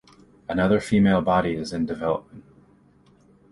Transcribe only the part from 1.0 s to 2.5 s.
body is in development.